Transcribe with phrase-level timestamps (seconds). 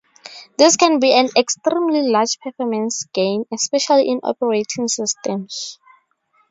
[0.57, 5.77] This can be an extremely large performance gain, especially in operating systems.